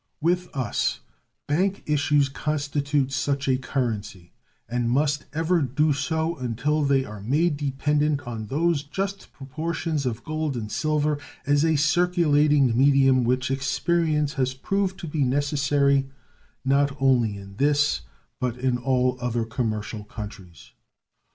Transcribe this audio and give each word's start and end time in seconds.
With 0.19 0.49
us 0.57 1.01
bank 1.45 1.83
issues 1.85 2.27
constitute 2.27 3.11
such 3.11 3.47
a 3.47 3.59
currency, 3.59 4.31
and 4.67 4.89
must 4.89 5.25
ever 5.31 5.61
do 5.61 5.93
so 5.93 6.35
until 6.37 6.81
they 6.83 7.05
are 7.05 7.21
made 7.21 7.55
dependent 7.55 8.21
on 8.21 8.47
those 8.47 8.81
just 8.81 9.31
proportions 9.31 10.07
of 10.07 10.23
gold 10.23 10.57
and 10.57 10.71
silver 10.71 11.19
as 11.45 11.63
a 11.63 11.75
circulating 11.75 12.75
medium 12.75 13.23
which 13.23 13.51
experience 13.51 14.33
has 14.41 14.55
proved 14.55 14.97
to 15.01 15.07
be 15.07 15.23
necessary 15.23 16.09
not 16.65 16.99
only 16.99 17.37
in 17.37 17.57
this 17.57 18.01
but 18.39 18.57
in 18.57 18.79
all 18.79 19.19
other 19.21 19.45
commercial 19.45 20.03
countries. 20.03 20.71